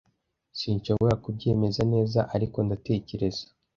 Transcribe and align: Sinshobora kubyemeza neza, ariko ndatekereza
Sinshobora 0.59 1.13
kubyemeza 1.23 1.81
neza, 1.93 2.19
ariko 2.35 2.57
ndatekereza 2.65 3.43